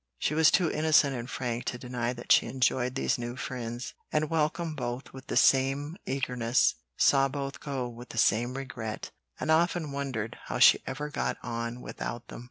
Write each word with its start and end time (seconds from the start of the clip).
She 0.17 0.33
was 0.33 0.49
too 0.49 0.71
innocent 0.71 1.15
and 1.15 1.29
frank 1.29 1.65
to 1.65 1.77
deny 1.77 2.11
that 2.11 2.31
she 2.31 2.47
enjoyed 2.47 2.95
these 2.95 3.19
new 3.19 3.35
friends, 3.35 3.93
and 4.11 4.31
welcomed 4.31 4.75
both 4.75 5.13
with 5.13 5.27
the 5.27 5.37
same 5.37 5.95
eagerness, 6.07 6.73
saw 6.97 7.27
both 7.27 7.59
go 7.59 7.87
with 7.87 8.09
the 8.09 8.17
same 8.17 8.55
regret, 8.57 9.11
and 9.39 9.51
often 9.51 9.91
wondered 9.91 10.39
how 10.45 10.57
she 10.57 10.81
ever 10.87 11.05
had 11.09 11.13
got 11.13 11.37
on 11.43 11.81
without 11.81 12.29
them. 12.29 12.39